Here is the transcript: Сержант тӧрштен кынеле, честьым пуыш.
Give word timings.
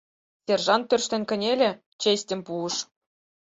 Сержант 0.45 0.85
тӧрштен 0.89 1.23
кынеле, 1.29 1.71
честьым 2.01 2.39
пуыш. 2.47 2.75